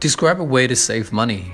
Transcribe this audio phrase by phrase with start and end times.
[0.00, 1.52] Describe a way to save money.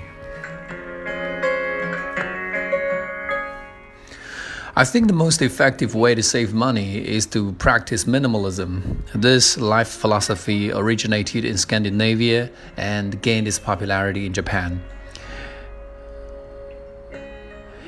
[4.75, 8.97] I think the most effective way to save money is to practice minimalism.
[9.15, 14.83] This life philosophy originated in Scandinavia and gained its popularity in Japan.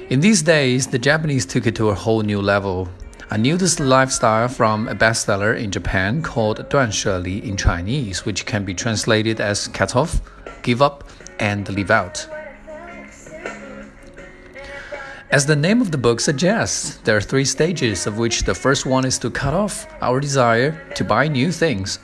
[0.09, 2.89] In these days, the Japanese took it to a whole new level.
[3.29, 8.47] I knew this lifestyle from a bestseller in Japan called Duan Sheli in Chinese, which
[8.47, 10.19] can be translated as cut off
[10.67, 11.05] give up,
[11.39, 12.27] and leave out.
[15.31, 18.85] As the name of the book suggests, there are three stages, of which the first
[18.85, 21.99] one is to cut off our desire to buy new things.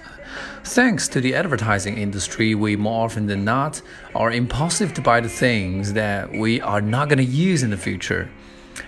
[0.63, 3.81] Thanks to the advertising industry, we more often than not
[4.15, 7.85] are impulsive to buy the things that we are not going to use in the
[7.89, 8.29] future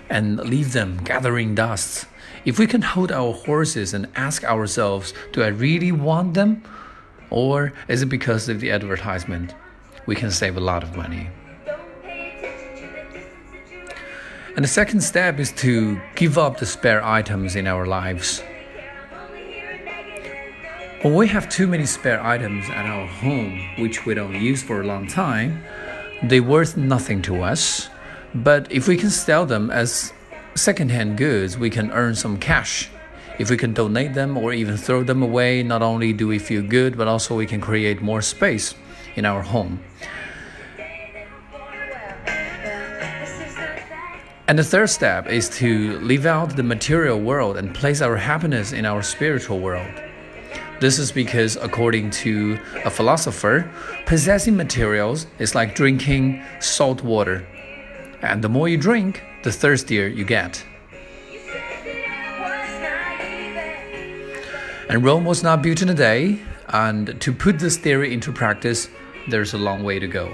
[0.08, 2.06] and leave them gathering dust.
[2.46, 6.62] If we can hold our horses and ask ourselves, do I really want them?
[7.28, 9.54] Or is it because of the advertisement?
[10.06, 11.28] We can save a lot of money.
[14.54, 18.40] And the second step is to give up the spare items in our lives.
[21.02, 24.80] When we have too many spare items at our home, which we don't use for
[24.80, 25.62] a long time,
[26.22, 27.88] they're worth nothing to us.
[28.34, 30.12] But if we can sell them as
[30.54, 32.90] secondhand goods, we can earn some cash.
[33.38, 36.62] If we can donate them or even throw them away, not only do we feel
[36.62, 38.74] good, but also we can create more space
[39.16, 39.80] in our home.
[44.48, 48.72] And the third step is to leave out the material world and place our happiness
[48.72, 49.90] in our spiritual world.
[50.78, 53.68] This is because, according to a philosopher,
[54.04, 57.44] possessing materials is like drinking salt water.
[58.22, 60.64] And the more you drink, the thirstier you get.
[64.88, 68.88] And Rome was not built in a day, and to put this theory into practice,
[69.29, 70.29] there's a long way to go.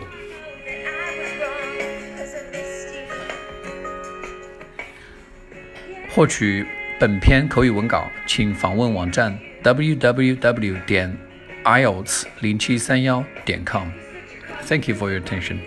[6.09, 6.66] 获取
[7.00, 11.16] 本篇口语文稿，请访问网站 www 点
[11.63, 15.59] ielts 零七三幺点 com。Thank you for your attention.